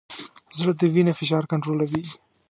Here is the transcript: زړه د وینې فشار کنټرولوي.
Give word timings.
زړه 0.57 0.73
د 0.79 0.81
وینې 0.93 1.13
فشار 1.19 1.43
کنټرولوي. 1.51 2.03